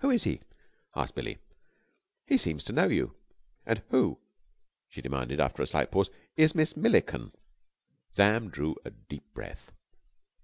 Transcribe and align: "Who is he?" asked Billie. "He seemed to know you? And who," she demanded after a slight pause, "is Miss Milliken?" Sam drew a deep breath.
"Who 0.00 0.10
is 0.10 0.24
he?" 0.24 0.40
asked 0.96 1.14
Billie. 1.14 1.38
"He 2.26 2.36
seemed 2.36 2.62
to 2.62 2.72
know 2.72 2.88
you? 2.88 3.14
And 3.64 3.80
who," 3.90 4.18
she 4.88 5.00
demanded 5.00 5.38
after 5.38 5.62
a 5.62 5.68
slight 5.68 5.92
pause, 5.92 6.10
"is 6.36 6.56
Miss 6.56 6.76
Milliken?" 6.76 7.30
Sam 8.10 8.50
drew 8.50 8.74
a 8.84 8.90
deep 8.90 9.32
breath. 9.34 9.70